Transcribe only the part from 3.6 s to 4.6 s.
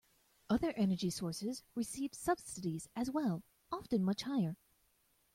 often much higher.